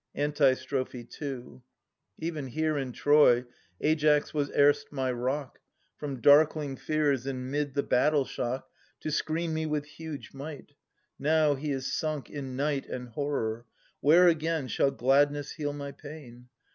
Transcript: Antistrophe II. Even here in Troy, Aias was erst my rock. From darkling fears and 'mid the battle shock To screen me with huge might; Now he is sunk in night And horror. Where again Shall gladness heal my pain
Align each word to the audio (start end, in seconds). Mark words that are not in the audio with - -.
Antistrophe 0.15 1.07
II. 1.21 1.61
Even 2.17 2.47
here 2.47 2.75
in 2.75 2.91
Troy, 2.91 3.45
Aias 3.83 4.33
was 4.33 4.49
erst 4.49 4.91
my 4.91 5.11
rock. 5.11 5.59
From 5.95 6.19
darkling 6.21 6.75
fears 6.75 7.27
and 7.27 7.51
'mid 7.51 7.75
the 7.75 7.83
battle 7.83 8.25
shock 8.25 8.67
To 9.01 9.11
screen 9.11 9.53
me 9.53 9.67
with 9.67 9.85
huge 9.85 10.33
might; 10.33 10.71
Now 11.19 11.53
he 11.53 11.69
is 11.71 11.93
sunk 11.93 12.31
in 12.31 12.55
night 12.55 12.87
And 12.87 13.09
horror. 13.09 13.67
Where 13.99 14.27
again 14.27 14.67
Shall 14.69 14.89
gladness 14.89 15.51
heal 15.51 15.71
my 15.71 15.91
pain 15.91 16.47